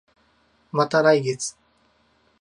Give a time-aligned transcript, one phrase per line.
[0.71, 1.55] また来月